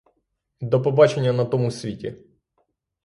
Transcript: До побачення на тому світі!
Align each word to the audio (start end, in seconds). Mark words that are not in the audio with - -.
До 0.61 0.81
побачення 0.81 1.33
на 1.33 1.45
тому 1.45 1.71
світі! 1.71 2.17